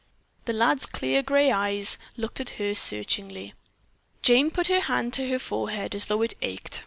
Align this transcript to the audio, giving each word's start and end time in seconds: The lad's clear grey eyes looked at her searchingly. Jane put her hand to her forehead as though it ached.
The 0.45 0.53
lad's 0.53 0.87
clear 0.87 1.21
grey 1.21 1.51
eyes 1.51 1.99
looked 2.17 2.39
at 2.41 2.49
her 2.57 2.73
searchingly. 2.73 3.53
Jane 4.23 4.49
put 4.49 4.65
her 4.65 4.79
hand 4.81 5.13
to 5.13 5.29
her 5.29 5.37
forehead 5.37 5.93
as 5.93 6.07
though 6.07 6.23
it 6.23 6.33
ached. 6.41 6.79